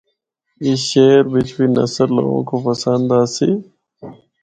اس 0.65 0.79
شہر 0.91 1.19
بچ 1.31 1.47
بھی 1.55 1.65
نثر 1.75 2.07
لوگاں 2.17 2.43
کو 2.47 2.55
پسند 2.65 3.09
آسی۔ 3.19 3.49